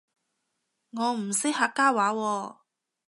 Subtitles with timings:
[0.93, 2.57] 我唔識客家話喎